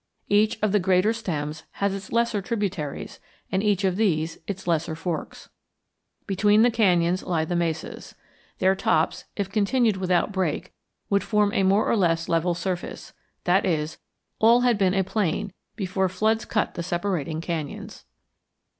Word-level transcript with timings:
Each 0.29 0.57
of 0.63 0.71
the 0.71 0.79
greater 0.79 1.13
stems 1.13 1.61
has 1.73 1.93
its 1.93 2.11
lesser 2.11 2.41
tributaries 2.41 3.19
and 3.51 3.61
each 3.61 3.83
of 3.83 3.97
these 3.97 4.39
its 4.47 4.65
lesser 4.65 4.95
forks. 4.95 5.49
Between 6.25 6.63
the 6.63 6.71
canyons 6.71 7.21
lie 7.21 7.45
the 7.45 7.55
mesas. 7.55 8.15
Their 8.57 8.75
tops, 8.75 9.25
if 9.35 9.51
continued 9.51 9.97
without 9.97 10.31
break, 10.31 10.73
would 11.11 11.21
form 11.23 11.53
a 11.53 11.61
more 11.61 11.87
or 11.87 11.95
less 11.95 12.27
level 12.27 12.55
surface; 12.55 13.13
that 13.43 13.63
is, 13.63 13.99
all 14.39 14.61
had 14.61 14.79
been 14.79 14.95
a 14.95 15.03
plain 15.03 15.53
before 15.75 16.09
floods 16.09 16.45
cut 16.45 16.73
the 16.73 16.81
separating 16.81 17.39
canyons. 17.39 18.05